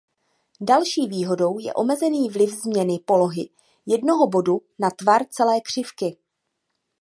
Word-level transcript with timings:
Další 0.61 1.07
výhodou 1.07 1.59
je 1.59 1.73
omezený 1.73 2.29
vliv 2.29 2.49
změny 2.51 2.99
polohy 3.05 3.49
jednoho 3.85 4.27
bodu 4.27 4.61
na 4.79 4.89
tvar 4.91 5.21
celé 5.29 5.61
křivky. 5.61 6.17